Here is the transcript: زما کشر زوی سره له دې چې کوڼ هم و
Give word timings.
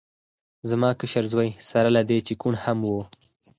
زما 0.69 0.89
کشر 1.01 1.25
زوی 1.33 1.49
سره 1.69 1.89
له 1.95 2.01
دې 2.09 2.19
چې 2.27 2.33
کوڼ 2.41 2.53
هم 2.63 2.77
و 2.89 2.91